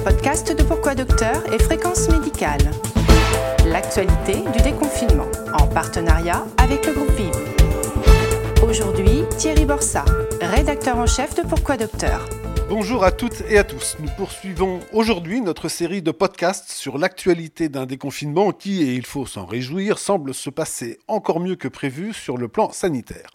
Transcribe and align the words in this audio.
les 0.00 0.04
podcasts 0.04 0.56
de 0.56 0.62
Pourquoi 0.62 0.94
Docteur 0.94 1.42
et 1.52 1.62
Fréquence 1.62 2.08
Médicale. 2.08 2.60
L'actualité 3.66 4.36
du 4.52 4.62
déconfinement 4.62 5.26
en 5.58 5.66
partenariat 5.66 6.44
avec 6.58 6.86
le 6.86 6.92
groupe 6.92 7.10
Vive. 7.10 7.30
Aujourd'hui, 8.62 9.24
Thierry 9.36 9.64
Borsa, 9.64 10.04
rédacteur 10.40 10.96
en 10.96 11.06
chef 11.06 11.34
de 11.34 11.42
Pourquoi 11.42 11.76
Docteur. 11.76 12.26
Bonjour 12.70 13.02
à 13.02 13.10
toutes 13.10 13.42
et 13.50 13.58
à 13.58 13.64
tous. 13.64 13.96
Nous 13.98 14.10
poursuivons 14.16 14.78
aujourd'hui 14.92 15.40
notre 15.40 15.66
série 15.68 16.02
de 16.02 16.12
podcasts 16.12 16.70
sur 16.70 16.98
l'actualité 16.98 17.68
d'un 17.68 17.84
déconfinement 17.84 18.52
qui, 18.52 18.84
et 18.84 18.94
il 18.94 19.04
faut 19.04 19.26
s'en 19.26 19.44
réjouir, 19.44 19.98
semble 19.98 20.32
se 20.32 20.50
passer 20.50 21.00
encore 21.08 21.40
mieux 21.40 21.56
que 21.56 21.66
prévu 21.66 22.12
sur 22.12 22.36
le 22.36 22.46
plan 22.46 22.70
sanitaire. 22.70 23.30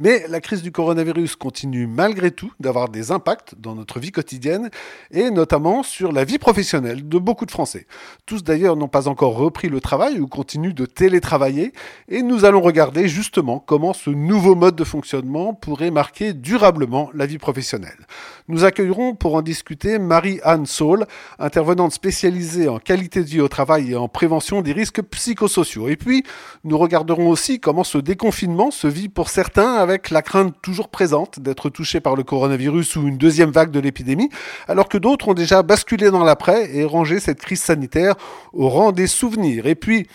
Mais 0.00 0.26
la 0.26 0.40
crise 0.40 0.62
du 0.62 0.72
coronavirus 0.72 1.36
continue 1.36 1.86
malgré 1.86 2.32
tout 2.32 2.50
d'avoir 2.58 2.88
des 2.88 3.12
impacts 3.12 3.54
dans 3.56 3.76
notre 3.76 4.00
vie 4.00 4.10
quotidienne 4.10 4.68
et 5.12 5.30
notamment 5.30 5.84
sur 5.84 6.10
la 6.10 6.24
vie 6.24 6.38
professionnelle 6.38 7.08
de 7.08 7.18
beaucoup 7.18 7.46
de 7.46 7.52
Français. 7.52 7.86
Tous 8.26 8.42
d'ailleurs 8.42 8.74
n'ont 8.74 8.88
pas 8.88 9.06
encore 9.06 9.36
repris 9.36 9.68
le 9.68 9.80
travail 9.80 10.18
ou 10.18 10.26
continuent 10.26 10.74
de 10.74 10.86
télétravailler 10.86 11.72
et 12.08 12.22
nous 12.22 12.44
allons 12.44 12.60
regarder 12.60 13.06
justement 13.06 13.60
comment 13.60 13.92
ce 13.92 14.10
nouveau 14.10 14.56
mode 14.56 14.74
de 14.74 14.82
fonctionnement 14.82 15.54
pourrait 15.54 15.92
marquer 15.92 16.32
durablement 16.32 17.10
la 17.14 17.26
vie 17.26 17.38
professionnelle. 17.38 18.08
Nous 18.48 18.64
accueillerons 18.72 19.14
pour 19.14 19.34
en 19.34 19.42
discuter 19.42 19.98
Marie-Anne 19.98 20.64
Saul, 20.64 21.04
intervenante 21.38 21.92
spécialisée 21.92 22.70
en 22.70 22.78
qualité 22.78 23.20
de 23.20 23.26
vie 23.26 23.42
au 23.42 23.48
travail 23.48 23.92
et 23.92 23.96
en 23.96 24.08
prévention 24.08 24.62
des 24.62 24.72
risques 24.72 25.02
psychosociaux. 25.02 25.88
Et 25.88 25.96
puis, 25.96 26.24
nous 26.64 26.78
regarderons 26.78 27.28
aussi 27.28 27.60
comment 27.60 27.84
ce 27.84 27.98
déconfinement 27.98 28.70
se 28.70 28.86
vit 28.86 29.10
pour 29.10 29.28
certains 29.28 29.74
avec 29.74 30.08
la 30.08 30.22
crainte 30.22 30.54
toujours 30.62 30.88
présente 30.88 31.38
d'être 31.38 31.68
touchés 31.68 32.00
par 32.00 32.16
le 32.16 32.22
coronavirus 32.22 32.96
ou 32.96 33.06
une 33.08 33.18
deuxième 33.18 33.50
vague 33.50 33.70
de 33.70 33.78
l'épidémie, 33.78 34.30
alors 34.68 34.88
que 34.88 34.96
d'autres 34.96 35.28
ont 35.28 35.34
déjà 35.34 35.62
basculé 35.62 36.10
dans 36.10 36.24
l'après 36.24 36.74
et 36.74 36.86
rangé 36.86 37.20
cette 37.20 37.40
crise 37.40 37.60
sanitaire 37.60 38.14
au 38.54 38.70
rang 38.70 38.92
des 38.92 39.06
souvenirs. 39.06 39.66
Et 39.66 39.74
puis, 39.74 40.06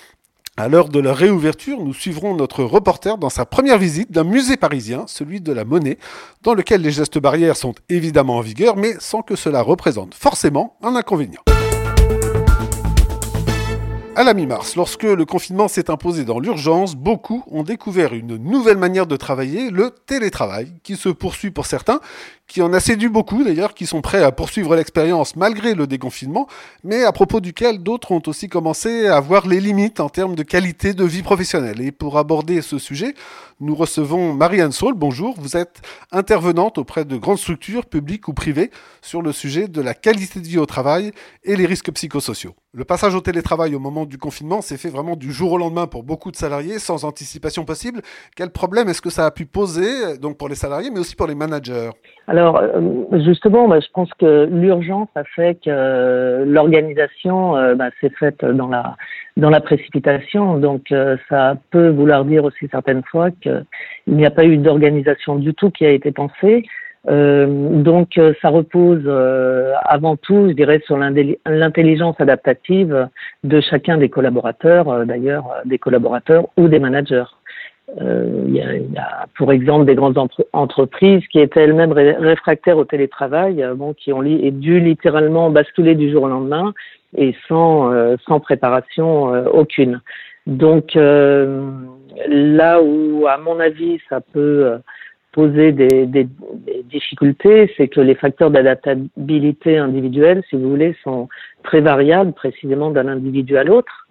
à 0.57 0.67
l'heure 0.67 0.89
de 0.89 0.99
la 0.99 1.13
réouverture, 1.13 1.83
nous 1.83 1.93
suivrons 1.93 2.35
notre 2.35 2.63
reporter 2.63 3.19
dans 3.19 3.29
sa 3.29 3.45
première 3.45 3.77
visite 3.77 4.11
d'un 4.11 4.23
musée 4.23 4.57
parisien, 4.57 5.05
celui 5.07 5.39
de 5.39 5.53
la 5.53 5.63
Monnaie, 5.65 5.99
dans 6.41 6.55
lequel 6.55 6.81
les 6.81 6.91
gestes 6.91 7.19
barrières 7.19 7.55
sont 7.55 7.75
évidemment 7.89 8.37
en 8.37 8.41
vigueur, 8.41 8.75
mais 8.75 8.95
sans 8.99 9.21
que 9.21 9.35
cela 9.35 9.61
représente 9.61 10.15
forcément 10.15 10.75
un 10.81 10.95
inconvénient. 10.95 11.41
À 14.15 14.23
la 14.23 14.33
mi-mars, 14.33 14.75
lorsque 14.75 15.03
le 15.03 15.25
confinement 15.25 15.67
s'est 15.67 15.91
imposé 15.91 16.25
dans 16.25 16.39
l'urgence, 16.39 16.95
beaucoup 16.95 17.43
ont 17.51 17.61
découvert 17.61 18.15
une 18.15 18.37
nouvelle 18.37 18.77
manière 18.77 19.05
de 19.05 19.15
travailler, 19.15 19.69
le 19.69 19.91
télétravail, 19.91 20.73
qui 20.81 20.95
se 20.95 21.09
poursuit 21.09 21.51
pour 21.51 21.67
certains, 21.67 21.99
qui 22.47 22.61
en 22.61 22.73
a 22.73 22.79
séduit 22.79 23.09
beaucoup 23.09 23.43
d'ailleurs, 23.43 23.73
qui 23.73 23.85
sont 23.85 24.01
prêts 24.01 24.23
à 24.23 24.31
poursuivre 24.31 24.75
l'expérience 24.75 25.35
malgré 25.35 25.75
le 25.75 25.85
déconfinement, 25.85 26.47
mais 26.83 27.03
à 27.03 27.11
propos 27.11 27.41
duquel 27.41 27.79
d'autres 27.83 28.11
ont 28.11 28.21
aussi 28.27 28.47
commencé 28.47 29.07
à 29.07 29.19
voir 29.19 29.47
les 29.47 29.59
limites 29.59 29.99
en 29.99 30.09
termes 30.09 30.35
de 30.35 30.43
qualité 30.43 30.93
de 30.93 31.03
vie 31.03 31.23
professionnelle. 31.23 31.81
Et 31.81 31.91
pour 31.91 32.17
aborder 32.17 32.61
ce 32.61 32.79
sujet, 32.79 33.13
nous 33.59 33.75
recevons 33.75 34.33
Marianne 34.33 34.71
Saul. 34.71 34.93
Bonjour, 34.93 35.35
vous 35.37 35.57
êtes 35.57 35.81
intervenante 36.11 36.77
auprès 36.77 37.05
de 37.05 37.17
grandes 37.17 37.37
structures 37.37 37.85
publiques 37.85 38.27
ou 38.27 38.33
privées 38.33 38.71
sur 39.01 39.21
le 39.21 39.31
sujet 39.31 39.67
de 39.67 39.81
la 39.81 39.93
qualité 39.93 40.39
de 40.39 40.47
vie 40.47 40.57
au 40.57 40.65
travail 40.65 41.11
et 41.43 41.55
les 41.55 41.65
risques 41.65 41.91
psychosociaux. 41.91 42.55
Le 42.73 42.85
passage 42.85 43.15
au 43.15 43.21
télétravail 43.21 43.73
au 43.73 43.79
moment 43.79 44.05
du 44.05 44.19
confinement 44.19 44.61
s'est 44.61 44.77
fait 44.77 44.89
vraiment 44.89 45.15
du 45.15 45.31
jour 45.33 45.53
au 45.53 45.57
lendemain 45.57 45.87
pour 45.87 46.03
beaucoup 46.03 46.29
de 46.29 46.35
salariés, 46.35 46.77
sans 46.77 47.05
anticipation 47.05 47.65
possible. 47.65 48.01
Quel 48.35 48.51
problème 48.51 48.87
est-ce 48.87 49.01
que 49.01 49.09
ça 49.09 49.25
a 49.25 49.31
pu 49.31 49.47
poser 49.47 50.17
donc 50.19 50.37
pour 50.37 50.47
les 50.47 50.55
salariés, 50.55 50.91
mais 50.91 50.99
aussi 50.99 51.15
pour 51.15 51.25
les 51.25 51.33
managers? 51.33 51.89
Euh, 52.37 53.19
justement, 53.25 53.67
bah, 53.67 53.79
je 53.79 53.87
pense 53.93 54.09
que 54.15 54.47
l'urgence 54.51 55.09
a 55.15 55.23
fait 55.23 55.55
que 55.55 55.69
euh, 55.69 56.45
l'organisation 56.45 57.55
euh, 57.55 57.75
bah, 57.75 57.89
s'est 58.01 58.11
faite 58.19 58.43
dans 58.43 58.67
la 58.67 58.95
dans 59.37 59.49
la 59.49 59.61
précipitation. 59.61 60.57
Donc 60.57 60.91
ça 61.29 61.55
peut 61.69 61.89
vouloir 61.89 62.25
dire 62.25 62.43
aussi 62.43 62.67
certaines 62.71 63.03
fois 63.03 63.29
qu'il 63.29 63.65
n'y 64.07 64.25
a 64.25 64.31
pas 64.31 64.45
eu 64.45 64.57
d'organisation 64.57 65.35
du 65.35 65.53
tout 65.53 65.69
qui 65.69 65.85
a 65.85 65.91
été 65.91 66.11
pensée. 66.11 66.65
donc 67.07 68.19
ça 68.41 68.49
repose 68.49 69.07
avant 69.83 70.15
tout, 70.17 70.47
je 70.49 70.53
dirais, 70.53 70.81
sur 70.87 70.97
l'intelligence 70.97 72.15
adaptative 72.19 73.07
de 73.43 73.61
chacun 73.61 73.99
des 73.99 74.09
collaborateurs, 74.09 75.05
d'ailleurs 75.05 75.45
des 75.65 75.77
collaborateurs 75.77 76.47
ou 76.57 76.67
des 76.67 76.79
managers. 76.79 77.31
Euh, 78.01 78.43
il, 78.47 78.55
y 78.55 78.61
a, 78.61 78.75
il, 78.75 78.91
y 78.91 78.97
a, 78.97 79.27
pour 79.37 79.51
exemple 79.53 79.85
des 79.85 79.95
grandes 79.95 80.17
entreprises 80.51 81.25
qui 81.27 81.39
étaient 81.39 81.61
elles-mêmes 81.61 81.93
réfractaires 81.93 82.77
au 82.77 82.83
télétravail, 82.83 83.63
euh, 83.63 83.75
bon, 83.75 83.93
qui 83.93 84.11
ont 84.11 84.21
dû 84.21 84.79
littéralement 84.81 85.49
basculer 85.49 85.95
du 85.95 86.11
jour 86.11 86.23
au 86.23 86.27
lendemain 86.27 86.73
et 87.15 87.33
sans, 87.47 87.93
euh, 87.93 88.17
sans 88.27 88.41
préparation 88.41 89.33
euh, 89.33 89.45
aucune. 89.45 90.01
Donc 90.47 90.95
là 90.95 92.81
où, 92.81 93.27
à 93.27 93.37
mon 93.37 93.59
avis, 93.59 93.99
ça 94.09 94.21
peut 94.21 94.77
poser 95.33 95.73
des, 95.73 96.05
des, 96.05 96.23
des 96.23 96.83
difficultés, 96.83 97.71
c'est 97.75 97.89
que 97.89 97.99
les 97.99 98.15
facteurs 98.15 98.49
d'adaptabilité 98.49 99.77
individuelle, 99.77 100.43
si 100.49 100.55
vous 100.55 100.69
voulez, 100.69 100.95
sont 101.03 101.27
très 101.63 101.81
variables 101.81 102.31
précisément 102.31 102.91
d'un 102.91 103.09
individu 103.09 103.57
à 103.57 103.65
l'autre 103.65 104.06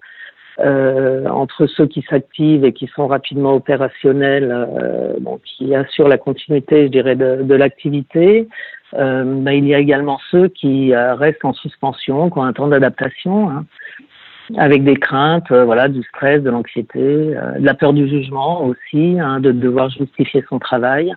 euh, 0.58 1.26
entre 1.26 1.66
ceux 1.66 1.86
qui 1.86 2.02
s'activent 2.08 2.64
et 2.64 2.72
qui 2.72 2.86
sont 2.86 3.06
rapidement 3.06 3.54
opérationnels, 3.54 4.50
euh, 4.50 5.14
bon, 5.20 5.38
qui 5.44 5.74
assurent 5.74 6.08
la 6.08 6.18
continuité, 6.18 6.84
je 6.84 6.90
dirais, 6.90 7.14
de, 7.14 7.42
de 7.42 7.54
l'activité. 7.54 8.48
Euh, 8.94 9.24
ben, 9.24 9.52
il 9.52 9.66
y 9.66 9.74
a 9.74 9.78
également 9.78 10.18
ceux 10.30 10.48
qui 10.48 10.94
euh, 10.94 11.14
restent 11.14 11.44
en 11.44 11.52
suspension, 11.52 12.30
qui 12.30 12.38
ont 12.38 12.44
un 12.44 12.52
temps 12.54 12.68
d'adaptation, 12.68 13.50
hein, 13.50 13.66
avec 14.56 14.84
des 14.84 14.96
craintes, 14.96 15.50
euh, 15.50 15.64
voilà, 15.64 15.88
du 15.88 16.02
stress, 16.04 16.42
de 16.42 16.50
l'anxiété, 16.50 16.98
de 16.98 17.64
la 17.64 17.74
peur 17.74 17.92
du 17.92 18.08
jugement 18.08 18.64
aussi, 18.64 19.18
hein, 19.20 19.40
de 19.40 19.52
devoir 19.52 19.90
justifier 19.90 20.42
son 20.48 20.58
travail. 20.58 21.12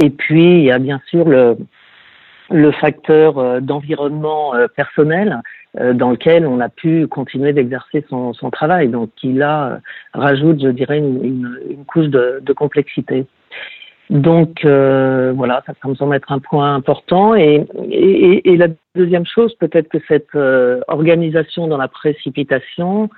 Et 0.00 0.10
puis, 0.10 0.58
il 0.58 0.64
y 0.64 0.70
a 0.70 0.78
bien 0.78 1.00
sûr 1.06 1.28
le, 1.28 1.56
le 2.50 2.70
facteur 2.72 3.60
d'environnement 3.60 4.52
personnel 4.76 5.32
euh, 5.32 5.57
dans 5.74 6.10
lequel 6.10 6.46
on 6.46 6.60
a 6.60 6.68
pu 6.68 7.06
continuer 7.06 7.52
d'exercer 7.52 8.04
son, 8.08 8.32
travail. 8.50 8.88
Donc, 8.88 9.10
qui 9.16 9.32
là 9.32 9.68
euh, 9.68 9.78
rajoute, 10.14 10.60
je 10.62 10.68
dirais, 10.68 10.98
une, 10.98 11.84
couche 11.86 12.06
de, 12.06 12.52
complexité. 12.52 13.26
Donc 14.10 14.64
euh, 14.64 15.34
voilà, 15.36 15.62
ça, 15.66 15.74
me 15.86 15.94
semble 15.94 16.16
être 16.16 16.32
un 16.32 16.38
point 16.38 16.74
important. 16.74 17.34
Et, 17.34 17.66
la 18.56 18.68
deuxième 18.94 19.26
chose, 19.26 19.54
peut-être 19.56 19.88
que 19.88 19.98
cette 20.08 20.34
euh, 20.34 20.80
organisation 20.88 21.68
dans 21.68 21.76
la 21.76 21.88
précipitation, 21.88 23.10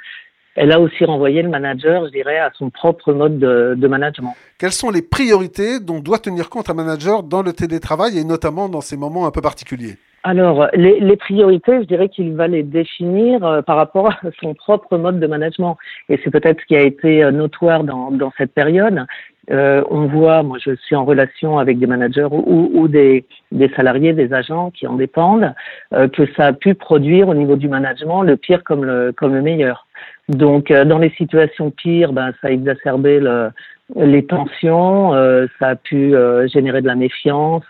elle 0.56 0.72
a 0.72 0.80
aussi 0.80 1.04
renvoyé 1.04 1.42
le 1.42 1.48
manager, 1.48 2.06
je 2.06 2.10
dirais, 2.10 2.38
à 2.38 2.50
son 2.58 2.70
propre 2.70 3.12
mode 3.12 3.38
de, 3.38 3.74
de, 3.76 3.86
management. 3.86 4.34
Quelles 4.58 4.72
sont 4.72 4.90
les 4.90 5.00
priorités 5.00 5.78
dont 5.78 6.00
doit 6.00 6.18
tenir 6.18 6.50
compte 6.50 6.68
un 6.68 6.74
manager 6.74 7.22
dans 7.22 7.42
le 7.42 7.52
télétravail 7.52 8.18
et 8.18 8.24
notamment 8.24 8.68
dans 8.68 8.80
ces 8.80 8.96
moments 8.96 9.26
un 9.26 9.30
peu 9.30 9.40
particuliers? 9.40 9.96
Alors, 10.22 10.68
les, 10.74 11.00
les, 11.00 11.16
priorités, 11.16 11.80
je 11.80 11.86
dirais 11.86 12.10
qu'il 12.10 12.34
va 12.34 12.46
les 12.46 12.62
définir 12.62 13.42
euh, 13.44 13.62
par 13.62 13.76
rapport 13.76 14.10
à 14.10 14.18
son 14.40 14.54
propre 14.54 14.98
mode 14.98 15.18
de 15.18 15.26
management. 15.26 15.78
Et 16.10 16.20
c'est 16.22 16.30
peut-être 16.30 16.60
ce 16.60 16.66
qui 16.66 16.76
a 16.76 16.82
été 16.82 17.24
euh, 17.24 17.30
notoire 17.30 17.84
dans, 17.84 18.10
dans 18.10 18.30
cette 18.36 18.52
période. 18.52 19.06
Euh, 19.50 19.82
on 19.90 20.06
voit, 20.06 20.42
moi 20.42 20.58
je 20.64 20.76
suis 20.76 20.94
en 20.94 21.04
relation 21.04 21.58
avec 21.58 21.78
des 21.78 21.86
managers 21.86 22.28
ou, 22.30 22.70
ou 22.72 22.86
des, 22.86 23.24
des, 23.50 23.68
salariés, 23.70 24.12
des 24.12 24.32
agents 24.32 24.70
qui 24.70 24.86
en 24.86 24.94
dépendent, 24.94 25.54
euh, 25.92 26.06
que 26.08 26.22
ça 26.36 26.46
a 26.46 26.52
pu 26.52 26.74
produire 26.74 27.28
au 27.28 27.34
niveau 27.34 27.56
du 27.56 27.68
management 27.68 28.22
le 28.22 28.36
pire 28.36 28.62
comme 28.62 28.84
le, 28.84 29.12
comme 29.12 29.34
le 29.34 29.42
meilleur. 29.42 29.86
Donc, 30.28 30.70
euh, 30.70 30.84
dans 30.84 30.98
les 30.98 31.10
situations 31.10 31.72
pires, 31.72 32.12
ben, 32.12 32.32
ça 32.40 32.48
a 32.48 32.50
exacerbé 32.50 33.18
le, 33.18 33.50
les 33.96 34.24
tensions, 34.24 35.12
ça 35.58 35.68
a 35.68 35.76
pu 35.76 36.14
générer 36.46 36.80
de 36.82 36.86
la 36.86 36.94
méfiance, 36.94 37.64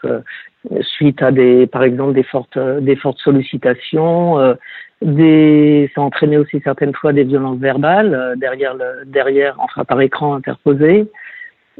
suite 0.82 1.22
à 1.22 1.30
des, 1.30 1.66
par 1.66 1.82
exemple, 1.82 2.14
des 2.14 2.22
fortes, 2.22 2.58
des 2.58 2.96
fortes 2.96 3.18
sollicitations. 3.18 4.38
Euh, 4.38 4.54
des, 5.02 5.90
ça 5.94 6.02
entraînait 6.02 6.36
aussi 6.36 6.60
certaines 6.62 6.94
fois 6.94 7.12
des 7.12 7.24
violences 7.24 7.58
verbales 7.58 8.14
euh, 8.14 8.36
derrière, 8.36 8.74
le, 8.74 9.06
derrière, 9.06 9.56
enfin 9.58 9.84
par 9.84 10.00
écran 10.02 10.34
interposé. 10.34 11.06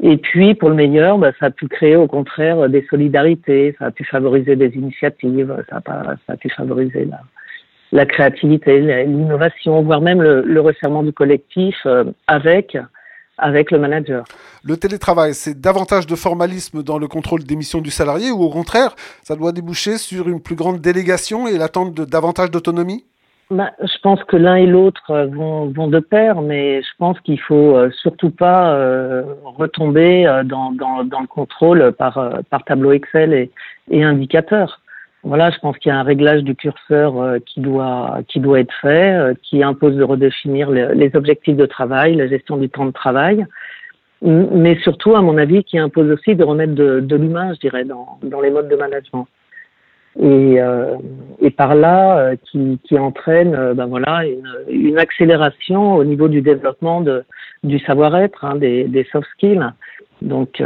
Et 0.01 0.17
puis, 0.17 0.55
pour 0.55 0.69
le 0.69 0.75
meilleur, 0.75 1.19
bah, 1.19 1.31
ça 1.39 1.47
a 1.47 1.51
pu 1.51 1.67
créer 1.67 1.95
au 1.95 2.07
contraire 2.07 2.67
des 2.67 2.83
solidarités, 2.89 3.75
ça 3.77 3.85
a 3.87 3.91
pu 3.91 4.03
favoriser 4.03 4.55
des 4.55 4.75
initiatives, 4.75 5.55
ça 5.69 5.77
a, 5.77 5.81
pas, 5.81 6.03
ça 6.25 6.33
a 6.33 6.37
pu 6.37 6.49
favoriser 6.49 7.05
la, 7.05 7.19
la 7.91 8.07
créativité, 8.07 8.79
l'innovation, 8.79 9.83
voire 9.83 10.01
même 10.01 10.23
le, 10.23 10.41
le 10.41 10.61
resserrement 10.61 11.03
du 11.03 11.13
collectif 11.13 11.77
euh, 11.85 12.05
avec 12.25 12.75
avec 13.41 13.71
le 13.71 13.79
manager. 13.79 14.23
Le 14.63 14.77
télétravail, 14.77 15.33
c'est 15.33 15.59
davantage 15.59 16.07
de 16.07 16.15
formalisme 16.15 16.83
dans 16.83 16.99
le 16.99 17.07
contrôle 17.07 17.43
des 17.43 17.55
missions 17.55 17.81
du 17.81 17.91
salarié 17.91 18.31
ou 18.31 18.41
au 18.41 18.49
contraire, 18.49 18.95
ça 19.23 19.35
doit 19.35 19.51
déboucher 19.51 19.97
sur 19.97 20.29
une 20.29 20.39
plus 20.39 20.55
grande 20.55 20.79
délégation 20.79 21.47
et 21.47 21.57
l'attente 21.57 21.93
de 21.93 22.05
davantage 22.05 22.51
d'autonomie? 22.51 23.03
Bah, 23.51 23.71
je 23.81 23.97
pense 24.01 24.23
que 24.23 24.37
l'un 24.37 24.55
et 24.55 24.65
l'autre 24.65 25.27
vont, 25.33 25.65
vont, 25.65 25.89
de 25.89 25.99
pair, 25.99 26.41
mais 26.41 26.81
je 26.81 26.87
pense 26.97 27.19
qu'il 27.19 27.39
faut 27.39 27.75
euh, 27.75 27.91
surtout 27.91 28.29
pas 28.29 28.73
euh, 28.75 29.23
retomber 29.43 30.25
euh, 30.25 30.45
dans, 30.45 30.71
dans, 30.71 31.03
dans, 31.03 31.19
le 31.19 31.27
contrôle 31.27 31.91
par, 31.91 32.39
par 32.49 32.63
tableau 32.63 32.93
Excel 32.93 33.33
et, 33.33 33.51
et 33.89 34.05
indicateur. 34.05 34.80
Voilà, 35.23 35.51
je 35.51 35.59
pense 35.59 35.77
qu'il 35.77 35.89
y 35.89 35.93
a 35.93 35.99
un 35.99 36.03
réglage 36.03 36.43
du 36.43 36.55
curseur 36.55 37.21
euh, 37.21 37.37
qui 37.45 37.59
doit 37.59 38.19
qui 38.27 38.39
doit 38.39 38.59
être 38.59 38.73
fait, 38.81 39.13
euh, 39.13 39.33
qui 39.43 39.61
impose 39.61 39.95
de 39.95 40.03
redéfinir 40.03 40.71
les 40.71 41.15
objectifs 41.15 41.55
de 41.55 41.65
travail, 41.67 42.15
la 42.15 42.27
gestion 42.27 42.57
du 42.57 42.69
temps 42.69 42.85
de 42.85 42.91
travail, 42.91 43.45
mais 44.23 44.77
surtout, 44.79 45.15
à 45.15 45.21
mon 45.21 45.37
avis, 45.37 45.63
qui 45.63 45.77
impose 45.77 46.09
aussi 46.11 46.35
de 46.35 46.43
remettre 46.43 46.73
de, 46.73 46.99
de 46.99 47.15
l'humain, 47.15 47.53
je 47.53 47.59
dirais, 47.59 47.85
dans, 47.85 48.19
dans 48.23 48.41
les 48.41 48.51
modes 48.51 48.69
de 48.69 48.75
management. 48.75 49.27
Et, 50.19 50.61
euh, 50.61 50.97
et 51.39 51.51
par 51.51 51.73
là, 51.73 52.35
qui, 52.35 52.79
qui 52.83 52.99
entraîne, 52.99 53.73
ben 53.73 53.85
voilà, 53.85 54.25
une, 54.25 54.45
une, 54.69 54.99
accélération 54.99 55.95
au 55.95 56.03
niveau 56.03 56.27
du 56.27 56.41
développement 56.41 57.01
de, 57.01 57.23
du 57.63 57.79
savoir-être, 57.79 58.43
hein, 58.45 58.55
des, 58.55 58.83
des 58.83 59.07
soft 59.11 59.27
skills, 59.33 59.65
donc 60.21 60.61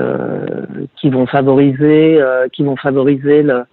qui 0.97 1.09
vont 1.09 1.25
favoriser, 1.27 2.19
qui 2.51 2.63
vont 2.63 2.75
favoriser 2.75 3.43
le, 3.43 3.63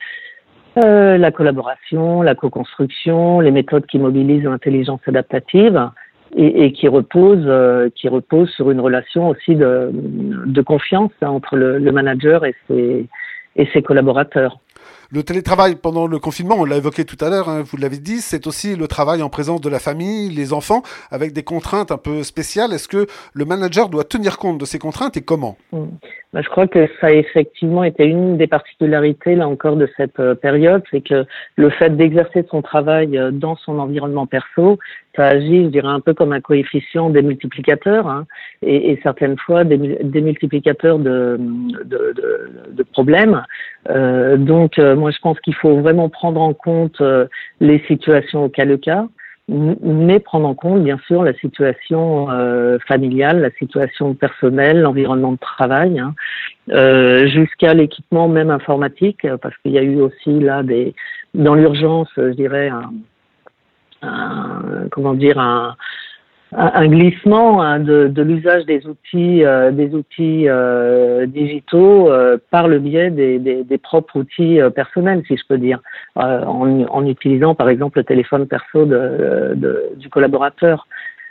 euh, 0.79 1.19
la 1.19 1.31
collaboration, 1.31 2.23
la 2.23 2.35
co-construction, 2.35 3.41
les 3.41 3.51
méthodes 3.51 3.87
qui 3.87 3.99
mobilisent 3.99 4.45
l'intelligence 4.45 5.01
adaptative 5.07 5.91
et, 6.35 6.73
qui 6.73 6.89
reposent 6.89 7.45
euh, 7.47 7.91
repose 8.05 8.49
sur 8.51 8.71
une 8.71 8.81
relation 8.81 9.29
aussi 9.29 9.55
de, 9.55 10.63
confiance 10.65 11.13
entre 11.21 11.57
le, 11.57 11.79
le 11.79 11.93
manager 11.93 12.47
et 12.47 12.55
ses, 12.67 13.07
et 13.57 13.69
ses 13.73 13.83
collaborateurs. 13.83 14.59
Le 15.15 15.23
télétravail 15.23 15.77
pendant 15.77 16.07
le 16.07 16.19
confinement, 16.19 16.55
on 16.59 16.65
l'a 16.65 16.79
évoqué 16.79 17.05
tout 17.05 17.23
à 17.23 17.29
l'heure, 17.29 17.51
hein, 17.51 17.63
vous 17.67 17.77
l'avez 17.77 17.99
dit, 17.99 18.23
c'est 18.23 18.47
aussi 18.47 18.77
le 18.77 18.89
travail 18.89 19.21
en 19.23 19.29
présence 19.29 19.61
de 19.61 19.69
la 19.69 19.79
famille, 19.79 20.31
les 20.31 20.55
enfants, 20.55 20.81
avec 21.11 21.35
des 21.35 21.43
contraintes 21.43 21.93
un 21.93 21.99
peu 21.99 22.23
spéciales. 22.23 22.73
Est-ce 22.73 22.89
que 22.89 23.07
le 23.35 23.45
manager 23.45 23.91
doit 23.91 24.05
tenir 24.05 24.39
compte 24.39 24.57
de 24.57 24.65
ces 24.65 24.79
contraintes 24.79 25.19
et 25.19 25.21
comment? 25.21 25.59
Mmh. 25.71 25.85
bah, 26.33 26.41
Je 26.43 26.49
crois 26.49 26.67
que 26.67 26.89
ça 26.99 27.09
a 27.09 27.11
effectivement 27.11 27.85
été 27.85 28.07
une 28.07 28.39
des 28.39 28.47
particularités, 28.47 29.35
là 29.35 29.49
encore, 29.49 29.77
de 29.77 29.87
cette 29.99 30.19
euh, 30.19 30.35
période, 30.35 30.83
c'est 30.91 31.07
que 31.07 31.27
le 31.57 31.69
fait 31.69 31.95
d'exercer 31.95 32.47
son 32.51 32.63
travail 32.63 33.19
euh, 33.19 33.31
dans 33.31 33.57
son 33.57 33.81
environnement 33.81 34.27
perso, 34.27 34.79
ça 35.15 35.27
agit, 35.27 35.65
je 35.65 35.69
dirais, 35.69 35.89
un 35.89 36.01
peu 36.01 36.15
comme 36.15 36.33
un 36.33 36.41
coefficient 36.41 37.11
démultiplicateur, 37.11 38.07
hein, 38.07 38.27
et, 38.63 38.99
certaines 39.03 39.37
fois 39.37 39.65
des, 39.65 39.77
multiplicateurs 39.77 40.99
de, 40.99 41.39
de, 41.85 42.83
problèmes. 42.93 43.43
Euh, 43.91 44.37
donc, 44.37 44.79
moi, 45.03 45.11
je 45.11 45.19
pense 45.19 45.41
qu'il 45.41 45.57
faut 45.57 45.81
vraiment 45.81 46.09
prendre 46.09 46.41
en 46.41 46.55
compte 46.55 47.01
euh, 47.01 47.27
les 47.59 47.81
situations 47.89 48.45
au 48.45 48.49
cas 48.49 48.65
le 48.65 48.77
cas, 48.77 49.09
mais 49.49 50.21
prendre 50.21 50.47
en 50.47 50.55
compte, 50.55 50.85
bien 50.85 51.01
sûr, 51.09 51.25
la 51.25 51.35
situation 51.35 52.31
euh, 52.31 52.79
familiale, 52.87 53.41
la 53.41 53.51
situation 53.51 54.15
personnelle, 54.15 54.81
l'environnement 54.81 55.33
de 55.33 55.39
travail, 55.39 55.99
hein, 55.99 56.15
jusqu'à 57.27 57.75
l'équipement 57.75 58.29
même 58.29 58.51
informatique, 58.51 59.27
parce 59.43 59.57
qu'il 59.59 59.73
y 59.73 59.79
a 59.79 59.83
eu 59.83 60.01
aussi 60.01 60.39
là 60.39 60.63
dans 61.35 61.57
l'urgence, 61.57 62.09
je 62.17 62.35
dirais, 62.35 62.71
un, 64.03 64.89
comment 64.93 65.15
dire, 65.15 65.41
un, 65.41 65.75
un 66.55 66.87
glissement 66.87 67.63
hein, 67.63 67.81
de, 67.81 68.09
de 68.09 68.23
l'usage 68.23 68.67
des 68.67 68.87
outils, 68.87 69.45
euh, 69.45 69.71
des 69.71 69.95
outils 69.95 70.49
euh, 70.49 71.27
digitaux 71.27 72.11
euh, 72.11 72.37
par 72.51 72.69
le 72.69 72.79
biais 72.79 73.11
des, 73.11 73.39
des, 73.39 73.65
des 73.65 73.79
propres 73.79 74.19
outils 74.19 74.59
personnels, 74.75 75.23
si 75.27 75.37
je 75.37 75.43
peux 75.49 75.59
dire, 75.59 75.81
en, 76.15 76.85
en, 76.85 77.07
utilisant 77.07 77.55
par 77.55 77.69
exemple 77.71 77.99
le 77.99 78.05
téléphone 78.05 78.47
perso 78.47 78.85
de, 78.85 79.53
de 79.55 79.93
du 79.97 80.09
collaborateur. 80.11 80.87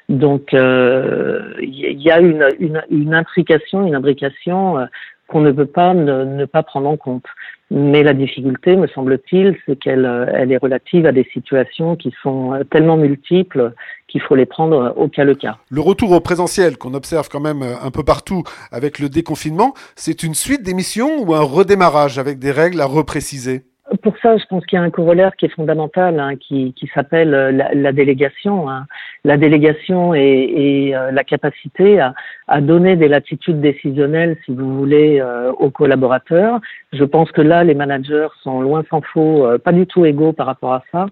Donc, 0.10 0.50
il 0.54 2.02
y 2.02 2.12
a 2.12 2.20
une, 2.20 2.46
une, 2.60 2.84
une, 2.90 3.14
intrication, 3.14 3.88
une 3.88 3.96
imbrication 3.96 4.88
qu'on 5.28 5.42
ne 5.42 5.52
peut 5.52 5.66
pas 5.68 5.94
ne, 5.94 6.26
ne, 6.26 6.46
pas 6.46 6.64
prendre 6.64 6.90
en 6.90 6.98
compte. 6.98 7.26
Mais 7.74 8.04
la 8.04 8.14
difficulté, 8.14 8.76
me 8.76 8.86
semble-t-il, 8.88 9.58
c'est 9.66 9.80
qu'elle 9.80 10.06
elle 10.34 10.52
est 10.52 10.58
relative 10.58 11.06
à 11.06 11.14
des 11.14 11.26
situations 11.32 11.96
qui 11.96 12.14
sont 12.22 12.66
tellement 12.70 12.98
multiples 12.98 13.72
qu'il 14.10 14.20
faut 14.20 14.36
les 14.36 14.46
prendre 14.46 14.94
au 14.98 15.08
cas 15.08 15.24
le 15.24 15.36
cas. 15.36 15.58
Le 15.70 15.80
retour 15.80 16.12
au 16.12 16.20
présentiel 16.20 16.78
qu'on 16.78 16.94
observe 16.94 17.30
quand 17.30 17.40
même 17.40 17.64
un 17.64 17.90
peu 17.90 18.04
partout 18.04 18.44
avec 18.74 19.00
le 19.00 19.08
déconfinement, 19.08 19.74
c'est 19.96 20.24
une 20.24 20.36
suite 20.36 20.64
d'émissions 20.64 21.24
ou 21.24 21.34
un 21.34 21.44
redémarrage 21.44 22.20
avec 22.20 22.40
des 22.40 22.52
règles 22.52 22.82
à 22.82 22.86
repréciser? 22.86 23.62
Pour 23.98 24.18
ça, 24.20 24.38
je 24.38 24.46
pense 24.46 24.66
qu'il 24.66 24.78
y 24.78 24.82
a 24.82 24.84
un 24.84 24.90
corollaire 24.90 25.36
qui 25.36 25.46
est 25.46 25.50
fondamental, 25.50 26.20
hein, 26.20 26.36
qui, 26.38 26.74
qui 26.74 26.90
s'appelle 26.94 27.34
euh, 27.34 27.52
la, 27.52 27.74
la, 27.74 27.92
délégation. 27.92 28.70
Hein. 28.70 28.86
La 29.26 29.38
délégation 29.38 30.16
et, 30.16 30.22
et 30.22 30.96
euh, 30.96 31.12
la 31.12 31.24
capacité 31.24 32.00
à, 32.00 32.14
à, 32.48 32.62
donner 32.62 32.96
des 32.96 33.10
latitudes 33.10 33.60
décisionnelles, 33.60 34.38
si 34.46 34.54
vous 34.54 34.78
voulez, 34.78 35.20
euh, 35.20 35.52
aux 35.52 35.70
collaborateurs. 35.70 36.60
Je 36.94 37.04
pense 37.04 37.32
que 37.32 37.42
là, 37.42 37.64
les 37.64 37.74
managers 37.74 38.30
sont 38.44 38.62
loin 38.62 38.84
s'en 38.90 39.02
faut, 39.02 39.48
pas 39.64 39.72
du 39.72 39.86
tout 39.86 40.06
égaux 40.06 40.34
par 40.34 40.46
rapport 40.46 40.74
à 40.74 40.84
ça, 40.92 41.08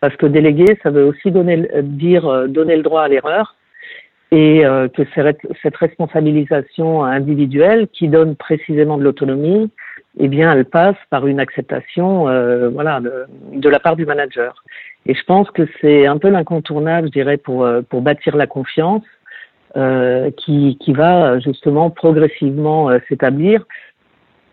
parce 0.00 0.16
que 0.16 0.26
déléguer, 0.26 0.78
ça 0.82 0.90
veut 0.90 1.04
aussi 1.04 1.30
donner, 1.30 1.68
dire 1.82 2.48
donner 2.48 2.76
le 2.76 2.82
droit 2.82 3.02
à 3.02 3.08
l'erreur 3.08 3.56
et 4.30 4.62
que 4.94 5.02
cette 5.62 5.76
responsabilisation 5.76 7.04
individuelle 7.04 7.88
qui 7.92 8.08
donne 8.08 8.36
précisément 8.36 8.98
de 8.98 9.04
l'autonomie, 9.04 9.70
eh 10.18 10.28
bien, 10.28 10.52
elle 10.52 10.64
passe 10.64 10.96
par 11.10 11.26
une 11.26 11.40
acceptation, 11.40 12.28
euh, 12.28 12.68
voilà, 12.68 13.00
de, 13.00 13.26
de, 13.52 13.68
la 13.68 13.80
part 13.80 13.96
du 13.96 14.06
manager. 14.06 14.62
Et 15.06 15.14
je 15.14 15.24
pense 15.24 15.50
que 15.50 15.62
c'est 15.80 16.06
un 16.06 16.18
peu 16.18 16.28
l'incontournable, 16.28 17.08
je 17.08 17.12
dirais, 17.12 17.36
pour 17.36 17.64
euh, 17.64 17.82
pour 17.82 18.00
bâtir 18.00 18.36
la 18.36 18.46
confiance, 18.46 19.02
euh, 19.76 20.30
qui 20.36 20.78
qui 20.80 20.92
va 20.92 21.38
justement 21.40 21.90
progressivement 21.90 22.90
euh, 22.90 22.98
s'établir, 23.08 23.66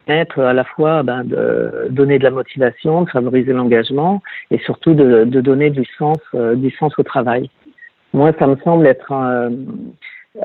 être 0.07 0.39
à 0.39 0.53
la 0.53 0.63
fois 0.63 1.03
ben, 1.03 1.23
de 1.23 1.87
donner 1.91 2.17
de 2.17 2.23
la 2.23 2.31
motivation, 2.31 3.03
de 3.03 3.09
favoriser 3.09 3.53
l'engagement, 3.53 4.21
et 4.49 4.57
surtout 4.59 4.95
de, 4.95 5.25
de 5.25 5.41
donner 5.41 5.69
du 5.69 5.85
sens 5.97 6.17
euh, 6.33 6.55
du 6.55 6.71
sens 6.71 6.93
au 6.97 7.03
travail. 7.03 7.49
Moi, 8.13 8.33
ça 8.39 8.47
me 8.47 8.57
semble 8.57 8.87
être 8.87 9.11
un, 9.13 9.51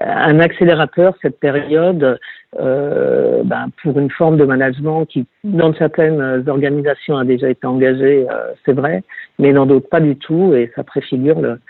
un 0.00 0.40
accélérateur 0.40 1.14
cette 1.22 1.38
période 1.38 2.18
euh, 2.58 3.42
ben, 3.44 3.68
pour 3.82 3.98
une 3.98 4.10
forme 4.10 4.36
de 4.36 4.44
management 4.44 5.04
qui, 5.06 5.26
dans 5.44 5.74
certaines 5.74 6.44
organisations, 6.48 7.16
a 7.16 7.24
déjà 7.24 7.50
été 7.50 7.66
engagée, 7.66 8.26
euh, 8.30 8.52
c'est 8.64 8.72
vrai, 8.72 9.02
mais 9.38 9.52
dans 9.52 9.66
d'autres 9.66 9.88
pas 9.88 10.00
du 10.00 10.16
tout, 10.16 10.54
et 10.54 10.72
ça 10.74 10.82
préfigure 10.82 11.40
le, 11.40 11.60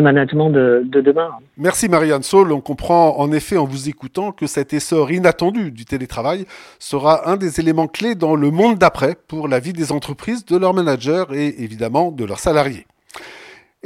management 0.00 0.50
de, 0.50 0.82
de, 0.84 1.00
demain. 1.00 1.30
Merci 1.56 1.88
Marianne 1.88 2.22
Saul. 2.22 2.52
On 2.52 2.60
comprend 2.60 3.18
en 3.18 3.30
effet 3.32 3.56
en 3.56 3.64
vous 3.64 3.88
écoutant 3.88 4.32
que 4.32 4.46
cet 4.46 4.72
essor 4.72 5.12
inattendu 5.12 5.70
du 5.70 5.84
télétravail 5.84 6.44
sera 6.80 7.30
un 7.30 7.36
des 7.36 7.60
éléments 7.60 7.86
clés 7.86 8.16
dans 8.16 8.34
le 8.34 8.50
monde 8.50 8.78
d'après 8.78 9.14
pour 9.28 9.46
la 9.46 9.60
vie 9.60 9.72
des 9.72 9.92
entreprises, 9.92 10.44
de 10.44 10.56
leurs 10.56 10.74
managers 10.74 11.24
et 11.32 11.62
évidemment 11.62 12.10
de 12.10 12.24
leurs 12.24 12.40
salariés. 12.40 12.84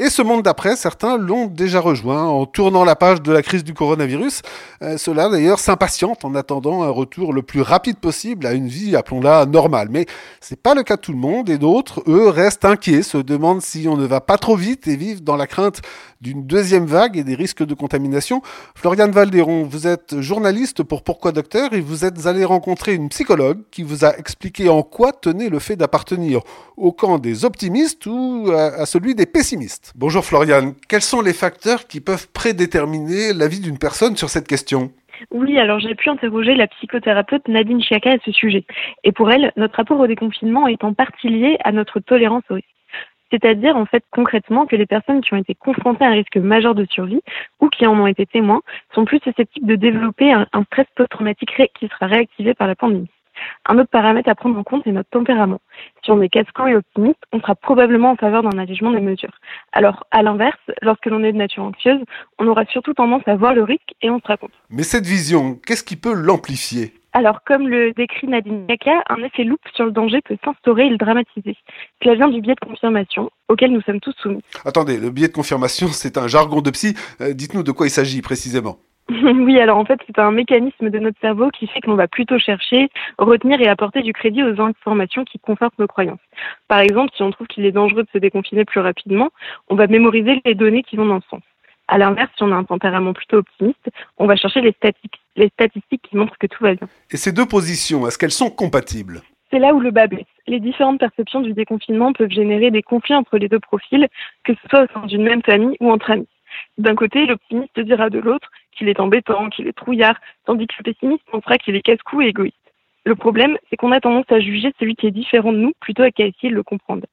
Et 0.03 0.09
ce 0.09 0.23
monde 0.23 0.41
d'après, 0.41 0.77
certains 0.77 1.19
l'ont 1.19 1.45
déjà 1.45 1.79
rejoint 1.79 2.25
en 2.25 2.47
tournant 2.47 2.85
la 2.85 2.97
page 2.97 3.21
de 3.21 3.33
la 3.33 3.43
crise 3.43 3.65
du 3.65 3.75
coronavirus. 3.75 4.41
Euh, 4.81 4.97
cela 4.97 5.29
d'ailleurs 5.29 5.59
s'impatiente 5.59 6.25
en 6.25 6.35
attendant 6.35 6.83
un 6.83 6.89
retour 6.89 7.35
le 7.35 7.43
plus 7.43 7.61
rapide 7.61 7.99
possible 7.99 8.47
à 8.47 8.55
une 8.55 8.67
vie, 8.67 8.97
appelons-la, 8.97 9.45
normale. 9.45 9.89
Mais 9.91 10.07
c'est 10.41 10.59
pas 10.59 10.75
le 10.75 10.85
cas 10.85 10.97
de 10.97 11.03
tout 11.03 11.13
le 11.13 11.19
monde 11.19 11.51
et 11.51 11.59
d'autres, 11.59 12.03
eux, 12.09 12.31
restent 12.31 12.65
inquiets, 12.65 13.03
se 13.03 13.19
demandent 13.19 13.61
si 13.61 13.89
on 13.89 13.99
ne 13.99 14.07
va 14.07 14.23
pas 14.23 14.39
trop 14.39 14.57
vite 14.57 14.89
et 14.89 14.97
vivent 14.97 15.23
dans 15.23 15.37
la 15.37 15.47
crainte 15.47 15.83
d'une 16.23 16.47
deuxième 16.47 16.87
vague 16.87 17.19
et 17.19 17.23
des 17.23 17.35
risques 17.35 17.67
de 17.67 17.75
contamination. 17.75 18.41
Floriane 18.75 19.11
Valderon, 19.11 19.65
vous 19.65 19.87
êtes 19.87 20.19
journaliste 20.19 20.83
pour 20.83 21.03
Pourquoi 21.03 21.33
Docteur 21.33 21.75
et 21.75 21.83
vous 21.83 22.07
êtes 22.07 22.27
allé 22.27 22.47
rencontrer 22.47 22.95
une 22.95 23.11
psychologue 23.11 23.59
qui 23.71 23.83
vous 23.83 24.07
a 24.07 24.17
expliqué 24.17 24.71
en 24.71 24.83
quoi 24.83 25.13
tenait 25.13 25.51
le 25.51 25.59
fait 25.59 25.77
d'appartenir 25.77 26.41
au 26.79 26.91
camp 26.91 27.19
des 27.19 27.45
optimistes 27.45 28.07
ou 28.07 28.51
à 28.51 28.87
celui 28.87 29.15
des 29.15 29.27
pessimistes. 29.27 29.90
Bonjour 29.97 30.25
Floriane, 30.25 30.75
quels 30.89 31.03
sont 31.03 31.21
les 31.21 31.33
facteurs 31.33 31.89
qui 31.89 32.01
peuvent 32.01 32.29
prédéterminer 32.33 33.33
la 33.35 33.49
vie 33.49 33.61
d'une 33.61 33.79
personne 33.79 34.17
sur 34.17 34.29
cette 34.29 34.47
question? 34.47 34.93
Oui, 35.33 35.59
alors 35.59 35.81
j'ai 35.81 35.97
pu 35.97 36.09
interroger 36.09 36.55
la 36.55 36.69
psychothérapeute 36.69 37.49
Nadine 37.49 37.83
Chiaka 37.83 38.13
à 38.13 38.19
ce 38.25 38.31
sujet. 38.31 38.65
Et 39.03 39.11
pour 39.11 39.33
elle, 39.33 39.53
notre 39.57 39.77
rapport 39.77 39.99
au 39.99 40.07
déconfinement 40.07 40.69
est 40.69 40.85
en 40.85 40.95
partie 40.95 41.29
lié 41.29 41.59
à 41.65 41.73
notre 41.73 41.99
tolérance 41.99 42.45
au 42.51 42.55
risque. 42.55 42.69
C'est-à-dire, 43.33 43.77
en 43.77 43.85
fait, 43.85 44.05
concrètement, 44.13 44.67
que 44.67 44.77
les 44.77 44.87
personnes 44.87 45.23
qui 45.23 45.35
ont 45.35 45.39
été 45.39 45.55
confrontées 45.57 46.05
à 46.05 46.09
un 46.09 46.13
risque 46.13 46.37
majeur 46.37 46.77
de 46.77 46.87
survie 46.89 47.23
ou 47.61 47.69
qui 47.69 47.85
en 47.87 47.99
ont 47.99 48.07
été 48.07 48.27
témoins 48.27 48.63
sont 48.95 49.05
plus 49.05 49.21
susceptibles 49.21 49.67
de 49.67 49.77
développer 49.77 50.33
un, 50.33 50.47
stress 50.67 50.87
post-traumatique 50.97 51.51
qui 51.79 51.89
sera 51.89 52.07
réactivé 52.07 52.55
par 52.55 52.69
la 52.69 52.77
pandémie. 52.77 53.11
Un 53.67 53.79
autre 53.79 53.91
paramètre 53.91 54.29
à 54.29 54.35
prendre 54.35 54.59
en 54.59 54.63
compte 54.63 54.87
est 54.87 54.93
notre 54.93 55.11
tempérament. 55.11 55.61
Si 56.05 56.11
on 56.11 56.21
est 56.23 56.29
casquant 56.29 56.67
et 56.67 56.77
optimiste, 56.77 57.21
on 57.33 57.41
sera 57.41 57.55
probablement 57.55 58.11
en 58.11 58.17
faveur 58.17 58.43
d'un 58.43 58.59
allègement 58.59 58.91
des 58.91 59.01
mesures. 59.01 59.39
Alors, 59.73 60.07
à 60.11 60.23
l'inverse, 60.23 60.61
lorsque 60.83 61.07
l'on 61.07 61.23
est 61.25 61.33
de 61.33 61.39
nature 61.39 61.65
anxieuse, 61.65 62.01
on 62.39 62.47
aura 62.47 62.65
surtout 62.67 62.95
tendance 62.95 63.23
à 63.27 63.37
voir 63.37 63.55
le 63.55 63.63
risque 63.63 63.95
et 64.03 64.11
on 64.11 64.21
sera 64.21 64.37
contre. 64.37 64.55
Mais 64.71 64.83
cette 64.83 65.07
vision, 65.07 65.59
qu'est-ce 65.67 65.85
qui 65.85 65.97
peut 65.97 66.15
l'amplifier? 66.15 66.95
Alors, 67.13 67.43
comme 67.45 67.69
le 67.69 67.93
décrit 67.93 68.29
Nadine 68.29 68.67
Kaka, 68.69 69.03
un 69.09 69.23
effet 69.25 69.43
loupe 69.43 69.61
sur 69.75 69.85
le 69.85 69.91
danger 69.91 70.21
peut 70.23 70.37
s'instaurer 70.45 70.87
et 70.87 70.91
le 70.91 70.97
dramatiser. 70.97 71.57
Cela 72.03 72.15
vient 72.15 72.29
du 72.29 72.41
biais 72.41 72.55
de 72.55 72.65
confirmation, 72.65 73.31
auquel 73.49 73.73
nous 73.73 73.83
sommes 73.83 73.99
tous 73.99 74.15
soumis. 74.23 74.43
Attendez, 74.65 74.97
le 74.97 75.11
biais 75.11 75.29
de 75.29 75.33
confirmation, 75.33 75.89
c'est 75.93 76.19
un 76.19 76.29
jargon 76.29 76.61
de 76.61 76.71
psy. 76.71 76.95
Euh, 77.21 77.33
dites-nous 77.33 77.65
de 77.65 77.73
quoi 77.73 77.87
il 77.87 77.91
s'agit 77.91 78.23
précisément. 78.23 78.79
Oui, 79.35 79.59
alors 79.59 79.79
en 79.79 79.85
fait, 79.85 80.01
c'est 80.07 80.19
un 80.19 80.31
mécanisme 80.31 80.91
de 80.91 80.99
notre 80.99 81.19
cerveau 81.21 81.51
qui 81.51 81.67
fait 81.67 81.81
qu'on 81.81 81.95
va 81.95 82.09
plutôt 82.09 82.39
chercher, 82.39 82.89
retenir 83.19 83.61
et 83.61 83.69
apporter 83.69 84.03
du 84.03 84.13
crédit 84.13 84.43
aux 84.43 84.61
informations 84.61 85.25
qui 85.25 85.39
confortent 85.39 85.79
nos 85.79 85.87
croyances. 85.87 86.21
Par 86.69 86.79
exemple, 86.79 87.13
si 87.17 87.23
on 87.23 87.31
trouve 87.31 87.47
qu'il 87.47 87.65
est 87.65 87.73
dangereux 87.73 88.05
de 88.05 88.09
se 88.13 88.19
déconfiner 88.19 88.65
plus 88.65 88.81
rapidement, 88.81 89.31
on 89.69 89.75
va 89.75 89.87
mémoriser 89.87 90.41
les 90.45 90.55
données 90.55 90.83
qui 90.83 90.97
vont 90.97 91.07
dans 91.07 91.21
ce 91.21 91.29
sens. 91.29 91.43
À 91.89 91.99
l'inverse, 91.99 92.31
si 92.37 92.45
on 92.45 92.53
a 92.53 92.55
un 92.55 92.65
tempérament 92.65 93.13
plutôt 93.13 93.39
optimiste, 93.39 93.91
on 94.17 94.27
va 94.27 94.37
chercher 94.37 94.61
les 94.61 94.73
statistiques, 94.73 95.21
les 95.35 95.49
statistiques 95.49 96.03
qui 96.09 96.17
montrent 96.17 96.39
que 96.39 96.47
tout 96.47 96.63
va 96.63 96.75
bien. 96.75 96.89
Et 97.11 97.17
ces 97.17 97.33
deux 97.33 97.47
positions, 97.47 98.07
est-ce 98.07 98.17
qu'elles 98.17 98.31
sont 98.31 98.51
compatibles? 98.51 99.23
C'est 99.51 99.59
là 99.59 99.75
où 99.75 99.81
le 99.81 99.91
bas 99.91 100.07
blesse. 100.07 100.27
Les 100.47 100.61
différentes 100.61 101.01
perceptions 101.01 101.41
du 101.41 101.53
déconfinement 101.53 102.13
peuvent 102.13 102.31
générer 102.31 102.71
des 102.71 102.83
conflits 102.83 103.17
entre 103.17 103.39
les 103.39 103.49
deux 103.49 103.59
profils, 103.59 104.07
que 104.45 104.53
ce 104.55 104.69
soit 104.69 104.85
au 104.85 104.87
sein 104.95 105.07
d'une 105.07 105.25
même 105.25 105.43
famille 105.43 105.77
ou 105.81 105.91
entre 105.91 106.13
amis. 106.13 106.29
D'un 106.81 106.95
côté, 106.95 107.27
l'optimiste 107.27 107.79
dira 107.79 108.09
de 108.09 108.19
l'autre 108.19 108.51
qu'il 108.73 108.89
est 108.89 109.01
embêtant, 109.01 109.51
qu'il 109.51 109.69
est 109.69 109.77
trouillard, 109.77 110.19
tandis 110.47 110.67
que 110.67 110.77
le 110.79 110.85
pessimiste 110.85 111.23
pensera 111.31 111.59
qu'il 111.59 111.77
est 111.77 111.83
casse-cou 111.83 112.23
et 112.23 112.29
égoïste. 112.29 112.57
Le 113.05 113.15
problème, 113.15 113.59
c'est 113.69 113.77
qu'on 113.77 113.93
a 113.93 114.01
tendance 114.01 114.25
à 114.31 114.41
juger 114.41 114.73
celui 114.79 114.97
qui 114.97 115.07
est 115.07 115.11
différent 115.11 115.53
de 115.53 115.59
nous 115.59 115.73
plutôt 115.81 116.05
qu'à 116.11 116.25
essayer 116.25 116.49
de 116.49 116.55
le 116.55 116.63
comprendre. 116.63 117.05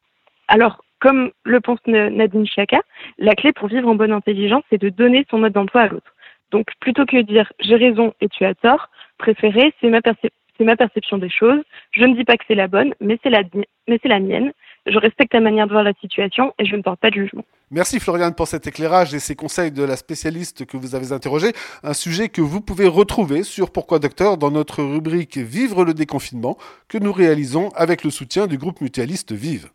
Alors, 0.48 0.82
comme 1.00 1.32
le 1.44 1.60
pense 1.60 1.86
Nadine 1.86 2.48
Chaka, 2.48 2.80
la 3.18 3.36
clé 3.36 3.52
pour 3.52 3.68
vivre 3.68 3.90
en 3.90 3.96
bonne 3.96 4.14
intelligence, 4.14 4.64
c'est 4.70 4.82
de 4.82 4.88
donner 4.88 5.26
son 5.30 5.40
mode 5.40 5.52
d'emploi 5.52 5.82
à 5.82 5.88
l'autre. 5.88 6.14
Donc, 6.52 6.68
plutôt 6.80 7.06
que 7.06 7.18
de 7.18 7.22
dire 7.24 7.52
j'ai 7.60 7.76
raison 7.76 8.14
et 8.22 8.30
tu 8.30 8.46
as 8.46 8.56
tort, 8.56 8.88
préférer 9.18 9.74
c'est 9.82 9.90
ma, 9.90 10.78
perception 10.78 11.18
des 11.18 11.30
choses. 11.30 11.62
Je 11.92 12.06
ne 12.06 12.16
dis 12.16 12.24
pas 12.24 12.38
que 12.38 12.46
c'est 12.48 12.56
la 12.56 12.70
bonne, 12.70 12.94
mais 13.02 13.20
c'est 13.22 13.30
la, 13.30 13.44
mais 13.90 14.00
c'est 14.02 14.08
la 14.08 14.22
mienne 14.22 14.54
je 14.88 14.98
respecte 14.98 15.32
ta 15.32 15.40
manière 15.40 15.68
de 15.68 15.72
voir 15.72 15.84
la 15.84 15.94
situation 16.02 16.54
et 16.60 16.66
je 16.66 16.76
ne 16.76 16.82
porte 16.82 17.00
pas 17.00 17.10
de 17.10 17.16
jugement. 17.16 17.44
Merci 17.70 18.00
Floriane 18.00 18.34
pour 18.34 18.48
cet 18.48 18.66
éclairage 18.66 19.14
et 19.14 19.20
ces 19.20 19.36
conseils 19.36 19.72
de 19.72 19.84
la 19.84 19.98
spécialiste 19.98 20.66
que 20.66 20.78
vous 20.78 20.96
avez 20.96 21.12
interrogée, 21.12 21.52
un 21.84 21.94
sujet 21.94 22.30
que 22.30 22.42
vous 22.42 22.62
pouvez 22.62 22.88
retrouver 22.88 23.44
sur 23.44 23.72
Pourquoi 23.72 24.00
Docteur 24.00 24.38
dans 24.38 24.52
notre 24.52 24.84
rubrique 24.84 25.38
Vivre 25.38 25.84
le 25.84 25.94
déconfinement 25.94 26.58
que 26.88 26.98
nous 26.98 27.12
réalisons 27.12 27.70
avec 27.76 28.04
le 28.04 28.10
soutien 28.10 28.48
du 28.48 28.58
groupe 28.58 28.80
mutualiste 28.80 29.34
Vive. 29.34 29.70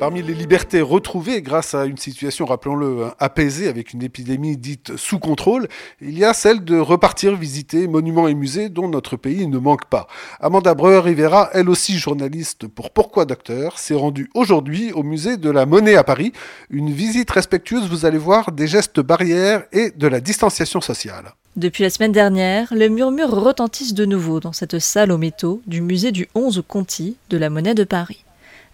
Parmi 0.00 0.22
les 0.22 0.34
libertés 0.34 0.80
retrouvées 0.80 1.42
grâce 1.42 1.74
à 1.74 1.84
une 1.84 1.96
situation, 1.96 2.46
rappelons-le, 2.46 3.06
hein, 3.06 3.14
apaisée 3.18 3.66
avec 3.66 3.92
une 3.92 4.04
épidémie 4.04 4.56
dite 4.56 4.96
sous 4.96 5.18
contrôle, 5.18 5.66
il 6.00 6.16
y 6.16 6.24
a 6.24 6.32
celle 6.34 6.64
de 6.64 6.78
repartir 6.78 7.34
visiter 7.34 7.88
monuments 7.88 8.28
et 8.28 8.34
musées 8.34 8.68
dont 8.68 8.88
notre 8.88 9.16
pays 9.16 9.48
ne 9.48 9.58
manque 9.58 9.86
pas. 9.86 10.06
Amanda 10.38 10.74
Breuer-Rivera, 10.74 11.50
elle 11.52 11.68
aussi 11.68 11.98
journaliste 11.98 12.68
pour 12.68 12.92
Pourquoi 12.92 13.24
Docteur, 13.24 13.76
s'est 13.80 13.96
rendue 13.96 14.30
aujourd'hui 14.34 14.92
au 14.92 15.02
musée 15.02 15.36
de 15.36 15.50
la 15.50 15.66
Monnaie 15.66 15.96
à 15.96 16.04
Paris. 16.04 16.32
Une 16.70 16.92
visite 16.92 17.32
respectueuse, 17.32 17.88
vous 17.88 18.06
allez 18.06 18.18
voir, 18.18 18.52
des 18.52 18.68
gestes 18.68 19.00
barrières 19.00 19.64
et 19.72 19.90
de 19.90 20.06
la 20.06 20.20
distanciation 20.20 20.80
sociale. 20.80 21.34
Depuis 21.56 21.82
la 21.82 21.90
semaine 21.90 22.12
dernière, 22.12 22.72
les 22.72 22.88
murmures 22.88 23.32
retentissent 23.32 23.94
de 23.94 24.04
nouveau 24.04 24.38
dans 24.38 24.52
cette 24.52 24.78
salle 24.78 25.10
aux 25.10 25.18
métaux 25.18 25.60
du 25.66 25.80
musée 25.80 26.12
du 26.12 26.28
11 26.36 26.62
Conti 26.68 27.16
de 27.30 27.36
la 27.36 27.50
Monnaie 27.50 27.74
de 27.74 27.82
Paris. 27.82 28.24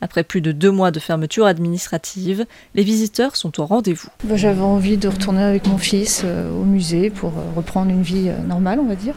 Après 0.05 0.23
plus 0.23 0.43
de 0.43 0.53
deux 0.53 0.71
mois 0.71 0.91
de 0.91 1.01
fermeture 1.01 1.47
administrative, 1.47 2.45
les 2.75 2.83
visiteurs 2.83 3.37
sont 3.37 3.59
au 3.59 3.65
rendez-vous. 3.65 4.09
Bah, 4.25 4.37
j'avais 4.37 4.61
envie 4.61 4.99
de 4.99 5.09
retourner 5.09 5.43
avec 5.43 5.67
mon 5.67 5.79
fils 5.79 6.21
euh, 6.27 6.53
au 6.53 6.65
musée 6.65 7.09
pour 7.09 7.31
euh, 7.31 7.57
reprendre 7.57 7.91
une 7.91 8.03
vie 8.03 8.29
euh, 8.29 8.37
normale, 8.47 8.81
on 8.81 8.85
va 8.85 8.97
dire. 8.97 9.15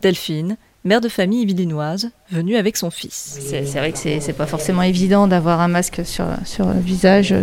Delphine, 0.00 0.56
mère 0.84 1.02
de 1.02 1.10
famille 1.10 1.44
villinoise, 1.44 2.12
venue 2.30 2.56
avec 2.56 2.78
son 2.78 2.90
fils. 2.90 3.40
C'est 3.42 3.60
vrai 3.78 3.92
que 3.92 3.98
c'est 3.98 4.32
pas 4.32 4.46
forcément 4.46 4.80
évident 4.80 5.28
d'avoir 5.28 5.60
un 5.60 5.68
masque 5.68 6.00
sur, 6.06 6.24
sur 6.46 6.66
le 6.66 6.80
visage 6.80 7.34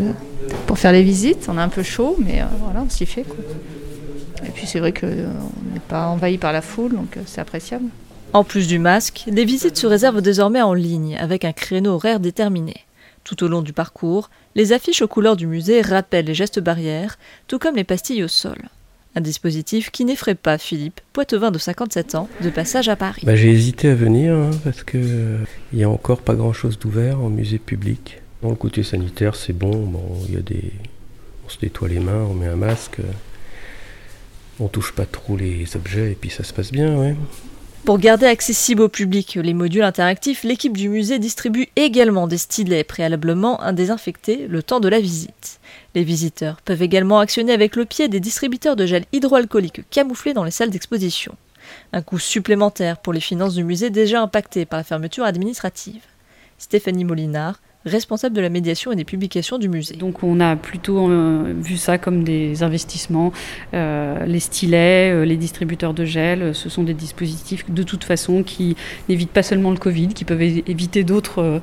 pour 0.65 0.79
faire 0.79 0.91
les 0.91 1.03
visites. 1.03 1.45
On 1.47 1.59
a 1.59 1.61
un 1.61 1.69
peu 1.69 1.83
chaud, 1.83 2.15
mais 2.17 2.41
voilà, 2.63 2.81
on 2.81 2.89
s'y 2.89 3.05
fait. 3.05 3.23
Et 4.47 4.49
puis 4.49 4.65
c'est 4.65 4.79
vrai 4.79 4.93
qu'on 4.93 5.05
n'est 5.05 5.85
pas 5.87 6.07
envahi 6.07 6.39
par 6.39 6.53
la 6.53 6.63
foule, 6.63 6.93
donc 6.95 7.19
c'est 7.27 7.39
appréciable. 7.39 7.85
En 8.31 8.43
plus 8.43 8.67
du 8.67 8.77
masque, 8.77 9.23
les 9.25 9.43
visites 9.43 9.77
se 9.77 9.87
réservent 9.87 10.21
désormais 10.21 10.61
en 10.61 10.75
ligne 10.75 11.17
avec 11.17 11.45
un 11.45 11.51
créneau 11.51 11.93
horaire 11.93 12.19
déterminé. 12.19 12.85
Tout 13.23 13.43
au 13.43 13.47
long 13.47 13.63
du 13.63 13.73
parcours, 13.73 14.29
les 14.53 14.71
affiches 14.71 15.01
aux 15.01 15.07
couleurs 15.07 15.35
du 15.35 15.47
musée 15.47 15.81
rappellent 15.81 16.25
les 16.25 16.35
gestes 16.35 16.59
barrières, 16.59 17.17
tout 17.47 17.57
comme 17.57 17.75
les 17.75 17.83
pastilles 17.83 18.23
au 18.23 18.27
sol. 18.27 18.57
Un 19.15 19.21
dispositif 19.21 19.89
qui 19.89 20.05
n'effraie 20.05 20.35
pas 20.35 20.59
Philippe, 20.59 21.01
poitevin 21.11 21.49
de 21.49 21.57
57 21.57 22.13
ans, 22.13 22.29
de 22.43 22.51
passage 22.51 22.87
à 22.87 22.95
Paris. 22.95 23.23
Bah, 23.25 23.35
j'ai 23.35 23.49
hésité 23.49 23.89
à 23.89 23.95
venir 23.95 24.35
hein, 24.35 24.51
parce 24.63 24.83
qu'il 24.83 25.39
n'y 25.73 25.83
a 25.83 25.89
encore 25.89 26.21
pas 26.21 26.35
grand-chose 26.35 26.77
d'ouvert 26.77 27.19
en 27.19 27.29
musée 27.29 27.57
public. 27.57 28.21
Dans 28.43 28.49
le 28.49 28.55
côté 28.55 28.83
sanitaire, 28.83 29.35
c'est 29.35 29.53
bon. 29.53 29.91
On 29.91 31.49
se 31.49 31.57
nettoie 31.63 31.87
les 31.87 31.99
mains, 31.99 32.27
on 32.29 32.35
met 32.35 32.47
un 32.47 32.55
masque. 32.55 32.97
On 34.59 34.67
touche 34.67 34.91
pas 34.91 35.05
trop 35.05 35.35
les 35.35 35.65
objets 35.75 36.11
et 36.11 36.15
puis 36.15 36.29
ça 36.29 36.43
se 36.43 36.53
passe 36.53 36.71
bien, 36.71 36.95
ouais. 36.95 37.15
Pour 37.85 37.97
garder 37.97 38.27
accessible 38.27 38.83
au 38.83 38.89
public 38.89 39.35
les 39.41 39.53
modules 39.53 39.83
interactifs, 39.83 40.43
l'équipe 40.43 40.77
du 40.77 40.89
musée 40.89 41.17
distribue 41.17 41.69
également 41.75 42.27
des 42.27 42.37
stylets 42.37 42.83
préalablement 42.83 43.59
désinfectés 43.73 44.47
le 44.47 44.61
temps 44.61 44.79
de 44.79 44.89
la 44.89 44.99
visite. 44.99 45.59
Les 45.95 46.03
visiteurs 46.03 46.61
peuvent 46.61 46.83
également 46.83 47.19
actionner 47.19 47.51
avec 47.51 47.75
le 47.75 47.85
pied 47.85 48.07
des 48.07 48.19
distributeurs 48.19 48.75
de 48.75 48.85
gel 48.85 49.05
hydroalcoolique 49.11 49.89
camouflés 49.89 50.33
dans 50.33 50.43
les 50.43 50.51
salles 50.51 50.69
d'exposition. 50.69 51.35
Un 51.91 52.01
coût 52.01 52.19
supplémentaire 52.19 52.97
pour 52.97 53.13
les 53.13 53.19
finances 53.19 53.55
du 53.55 53.63
musée 53.63 53.89
déjà 53.89 54.21
impactées 54.21 54.65
par 54.65 54.77
la 54.77 54.83
fermeture 54.83 55.23
administrative. 55.23 56.01
Stéphanie 56.59 57.05
Molinard, 57.05 57.59
responsable 57.85 58.35
de 58.35 58.41
la 58.41 58.49
médiation 58.49 58.91
et 58.91 58.95
des 58.95 59.05
publications 59.05 59.57
du 59.57 59.69
musée. 59.69 59.95
Donc 59.95 60.23
on 60.23 60.39
a 60.39 60.55
plutôt 60.55 61.09
euh, 61.09 61.53
vu 61.57 61.77
ça 61.77 61.97
comme 61.97 62.23
des 62.23 62.61
investissements. 62.61 63.31
Euh, 63.73 64.25
les 64.25 64.39
stylets, 64.39 65.11
euh, 65.11 65.23
les 65.23 65.37
distributeurs 65.37 65.93
de 65.93 66.03
gel, 66.03 66.53
ce 66.53 66.67
sont 66.67 66.83
des 66.83 66.93
dispositifs 66.93 67.69
de 67.69 67.83
toute 67.83 68.03
façon 68.03 68.43
qui 68.43 68.75
n'évitent 69.07 69.31
pas 69.31 69.43
seulement 69.43 69.71
le 69.71 69.77
Covid, 69.77 70.09
qui 70.09 70.25
peuvent 70.25 70.41
éviter 70.41 71.03
d'autres 71.03 71.61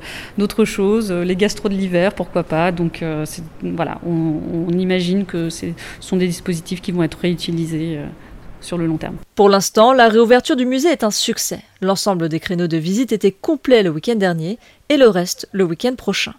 choses. 0.65 1.11
Les 1.11 1.35
gastro 1.35 1.69
de 1.69 1.75
l'hiver, 1.75 2.13
pourquoi 2.13 2.43
pas. 2.43 2.71
Donc 2.71 3.03
voilà, 3.63 3.99
on, 4.05 4.69
imagine 4.77 5.25
que 5.25 5.49
ce 5.49 5.67
sont 5.99 6.17
des 6.17 6.27
dispositifs 6.27 6.81
qui 6.81 6.91
vont 6.91 7.03
être 7.03 7.17
réutilisés 7.19 7.99
sur 8.61 8.77
le 8.77 8.85
long 8.85 8.97
terme. 8.97 9.17
Pour 9.35 9.49
l'instant, 9.49 9.93
la 9.93 10.09
réouverture 10.09 10.55
du 10.55 10.65
musée 10.65 10.89
est 10.89 11.03
un 11.03 11.11
succès. 11.11 11.61
L'ensemble 11.81 12.29
des 12.29 12.39
créneaux 12.39 12.67
de 12.67 12.77
visite 12.77 13.11
était 13.11 13.31
complet 13.31 13.83
le 13.83 13.89
week-end 13.89 14.15
dernier 14.15 14.57
et 14.89 14.97
le 14.97 15.07
reste 15.07 15.47
le 15.51 15.63
week-end 15.63 15.95
prochain. 15.95 16.33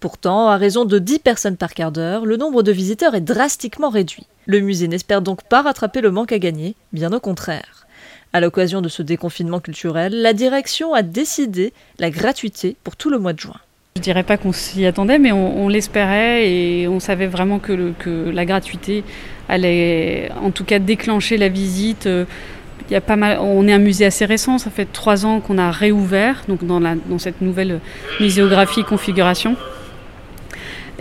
Pourtant, 0.00 0.48
à 0.48 0.56
raison 0.56 0.86
de 0.86 0.98
10 0.98 1.18
personnes 1.18 1.56
par 1.58 1.74
quart 1.74 1.92
d'heure, 1.92 2.24
le 2.24 2.38
nombre 2.38 2.62
de 2.62 2.72
visiteurs 2.72 3.14
est 3.14 3.20
drastiquement 3.20 3.90
réduit. 3.90 4.26
Le 4.46 4.60
musée 4.60 4.88
n'espère 4.88 5.20
donc 5.20 5.42
pas 5.44 5.60
rattraper 5.60 6.00
le 6.00 6.10
manque 6.10 6.32
à 6.32 6.38
gagner, 6.38 6.74
bien 6.92 7.12
au 7.12 7.20
contraire. 7.20 7.86
À 8.32 8.40
l'occasion 8.40 8.80
de 8.80 8.88
ce 8.88 9.02
déconfinement 9.02 9.60
culturel, 9.60 10.22
la 10.22 10.32
direction 10.32 10.94
a 10.94 11.02
décidé 11.02 11.74
la 11.98 12.10
gratuité 12.10 12.76
pour 12.82 12.96
tout 12.96 13.10
le 13.10 13.18
mois 13.18 13.32
de 13.32 13.40
juin. 13.40 13.60
Je 14.00 14.02
dirais 14.02 14.22
pas 14.22 14.38
qu'on 14.38 14.52
s'y 14.52 14.86
attendait, 14.86 15.18
mais 15.18 15.30
on, 15.30 15.68
l'espérait 15.68 16.50
et 16.50 16.88
on 16.88 17.00
savait 17.00 17.26
vraiment 17.26 17.58
que, 17.58 18.30
la 18.30 18.46
gratuité 18.46 19.04
allait, 19.46 20.30
en 20.42 20.50
tout 20.52 20.64
cas, 20.64 20.78
déclencher 20.78 21.36
la 21.36 21.48
visite. 21.48 22.06
Il 22.06 22.92
y 22.92 22.96
a 22.96 23.02
pas 23.02 23.16
mal, 23.16 23.38
on 23.42 23.68
est 23.68 23.74
un 23.74 23.78
musée 23.78 24.06
assez 24.06 24.24
récent, 24.24 24.56
ça 24.56 24.70
fait 24.70 24.90
trois 24.90 25.26
ans 25.26 25.40
qu'on 25.40 25.58
a 25.58 25.70
réouvert, 25.70 26.44
donc 26.48 26.64
dans 26.64 27.18
cette 27.18 27.42
nouvelle 27.42 27.80
muséographie 28.20 28.84
configuration. 28.84 29.54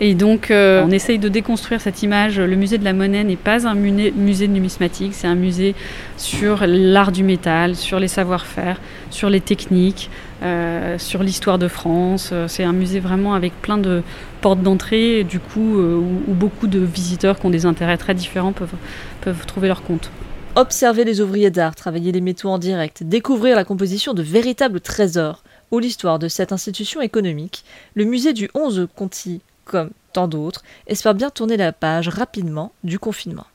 Et 0.02 0.14
donc, 0.14 0.50
euh, 0.50 0.82
on 0.86 0.92
essaye 0.92 1.20
de 1.20 1.28
déconstruire 1.28 1.82
cette 1.82 2.04
image. 2.04 2.40
Le 2.40 2.56
musée 2.56 2.78
de 2.78 2.86
la 2.86 2.94
monnaie 2.94 3.26
n'est 3.26 3.36
pas 3.36 3.68
un 3.68 3.76
musée 3.76 4.48
de 4.48 4.54
numismatique, 4.54 5.14
c'est 5.14 5.28
un 5.28 5.36
musée 5.36 5.76
sur 6.16 6.66
l'art 6.66 7.12
du 7.12 7.24
métal, 7.24 7.76
sur 7.76 8.00
les 8.00 8.08
savoir-faire, 8.08 8.80
sur 9.10 9.30
les 9.30 9.42
techniques, 9.42 10.10
euh, 10.42 10.98
sur 10.98 11.24
l'histoire 11.24 11.58
de 11.58 11.68
France. 11.68 12.30
Euh, 12.32 12.48
c'est 12.48 12.64
un 12.64 12.74
musée 12.74 13.00
vraiment 13.00 13.34
avec 13.34 13.54
plein 13.62 13.78
de 13.78 14.04
portes 14.42 14.62
d'entrée, 14.62 15.24
du 15.24 15.40
coup, 15.40 15.78
où, 15.80 16.22
où, 16.28 16.34
beaucoup 16.34 16.68
de 16.68 16.80
visiteurs 16.80 17.40
qui 17.40 17.46
ont 17.46 17.50
des 17.50 17.66
intérêts 17.66 17.98
très 17.98 18.14
différents 18.14 18.54
peuvent, 18.54 18.76
peuvent 19.22 19.46
trouver 19.46 19.68
leur 19.68 19.84
compte. 19.84 20.12
Observer 20.56 21.04
les 21.04 21.22
ouvriers 21.22 21.52
d'art, 21.52 21.76
travailler 21.76 22.12
les 22.12 22.22
métaux 22.22 22.50
en 22.50 22.58
direct, 22.58 23.04
découvrir 23.04 23.56
la 23.56 23.64
composition 23.64 24.14
de 24.14 24.24
véritables 24.24 24.82
trésors 24.82 25.44
ou 25.72 25.80
l'histoire 25.80 26.20
de 26.20 26.28
cette 26.28 26.52
institution 26.52 27.02
économique, 27.02 27.64
le 27.94 28.06
musée 28.06 28.34
du 28.34 28.50
11 28.56 28.88
Conti 28.96 29.42
comme 29.70 29.92
tant 30.14 30.28
d'autres, 30.28 30.64
espère 30.88 31.14
bien 31.14 31.30
tourner 31.30 31.56
la 31.56 31.72
page 31.72 32.10
rapidement 32.10 32.74
du 32.84 32.98
confinement. 32.98 33.46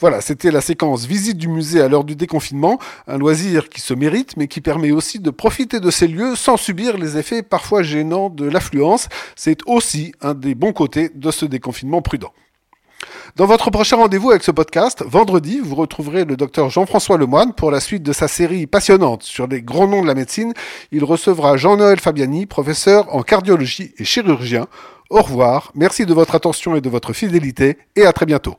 Voilà, 0.00 0.22
c'était 0.22 0.50
la 0.50 0.62
séquence 0.62 1.04
visite 1.04 1.36
du 1.36 1.46
musée 1.46 1.82
à 1.82 1.88
l'heure 1.88 2.04
du 2.04 2.16
déconfinement, 2.16 2.78
un 3.06 3.18
loisir 3.18 3.68
qui 3.68 3.82
se 3.82 3.92
mérite 3.92 4.34
mais 4.38 4.48
qui 4.48 4.62
permet 4.62 4.92
aussi 4.92 5.18
de 5.18 5.28
profiter 5.28 5.78
de 5.78 5.90
ces 5.90 6.08
lieux 6.08 6.36
sans 6.36 6.56
subir 6.56 6.96
les 6.96 7.18
effets 7.18 7.42
parfois 7.42 7.82
gênants 7.82 8.30
de 8.30 8.46
l'affluence. 8.46 9.10
C'est 9.36 9.58
aussi 9.66 10.14
un 10.22 10.32
des 10.32 10.54
bons 10.54 10.72
côtés 10.72 11.10
de 11.14 11.30
ce 11.30 11.44
déconfinement 11.44 12.00
prudent. 12.00 12.32
Dans 13.36 13.44
votre 13.44 13.70
prochain 13.70 13.96
rendez-vous 13.96 14.30
avec 14.30 14.42
ce 14.42 14.50
podcast, 14.50 15.04
vendredi, 15.06 15.60
vous 15.62 15.74
retrouverez 15.74 16.24
le 16.24 16.34
docteur 16.34 16.70
Jean-François 16.70 17.18
Lemoine 17.18 17.52
pour 17.52 17.70
la 17.70 17.80
suite 17.80 18.02
de 18.02 18.14
sa 18.14 18.26
série 18.26 18.66
passionnante 18.66 19.22
sur 19.22 19.46
les 19.48 19.60
grands 19.60 19.86
noms 19.86 20.02
de 20.02 20.06
la 20.06 20.14
médecine. 20.14 20.54
Il 20.92 21.04
recevra 21.04 21.58
Jean-Noël 21.58 22.00
Fabiani, 22.00 22.46
professeur 22.46 23.14
en 23.14 23.22
cardiologie 23.22 23.92
et 23.98 24.04
chirurgien. 24.04 24.66
Au 25.10 25.20
revoir, 25.20 25.72
merci 25.74 26.06
de 26.06 26.14
votre 26.14 26.34
attention 26.34 26.74
et 26.74 26.80
de 26.80 26.88
votre 26.88 27.12
fidélité 27.12 27.76
et 27.96 28.06
à 28.06 28.14
très 28.14 28.24
bientôt. 28.24 28.56